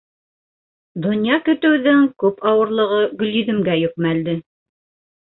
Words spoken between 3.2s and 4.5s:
Гөлйөҙөмгә йөкмәлде.